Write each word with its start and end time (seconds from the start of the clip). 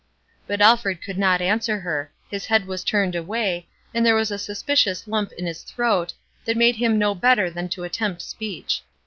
But 0.47 0.61
Alfred 0.61 1.03
could 1.03 1.19
not 1.19 1.41
answer 1.43 1.79
her; 1.79 2.11
his 2.27 2.47
head 2.47 2.65
was 2.65 2.83
turned 2.83 3.13
away, 3.13 3.67
and 3.93 4.03
there 4.03 4.15
was 4.15 4.31
a 4.31 4.39
suspicious 4.39 5.07
lump 5.07 5.31
in 5.33 5.45
his 5.45 5.61
throat, 5.61 6.11
that 6.45 6.57
made 6.57 6.77
him 6.77 6.97
know 6.97 7.13
better 7.13 7.51
than 7.51 7.69
to 7.69 7.83
attempt 7.83 8.23
speech. 8.23 8.81